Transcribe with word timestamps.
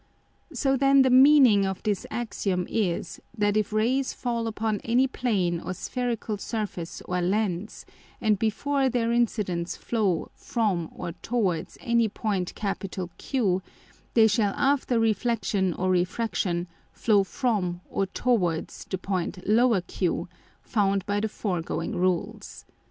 [B] 0.49 0.55
So 0.55 0.75
then 0.77 1.03
the 1.03 1.11
Meaning 1.11 1.63
of 1.63 1.83
this 1.83 2.07
Axiom 2.09 2.65
is, 2.67 3.21
that 3.37 3.55
if 3.55 3.71
Rays 3.71 4.13
fall 4.13 4.47
upon 4.47 4.79
any 4.79 5.05
Plane 5.05 5.59
or 5.59 5.75
Spherical 5.75 6.39
Surface 6.39 7.03
or 7.05 7.21
Lens, 7.21 7.85
and 8.19 8.39
before 8.39 8.89
their 8.89 9.11
Incidence 9.11 9.75
flow 9.75 10.31
from 10.33 10.89
or 10.91 11.11
towards 11.21 11.77
any 11.81 12.09
Point 12.09 12.53
Q, 13.19 13.61
they 14.15 14.25
shall 14.25 14.55
after 14.55 14.99
Reflexion 14.99 15.71
or 15.75 15.91
Refraction 15.91 16.67
flow 16.91 17.23
from 17.23 17.81
or 17.87 18.07
towards 18.07 18.85
the 18.85 18.97
Point 18.97 19.37
q 19.85 20.27
found 20.63 21.05
by 21.05 21.19
the 21.19 21.29
foregoing 21.29 21.95
Rules. 21.95 22.65